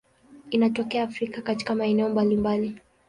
Inatokea 0.51 1.03
Afrika 1.03 1.41
katika 1.41 1.75
maeneo 1.75 2.09
mbalimbali. 2.09 2.79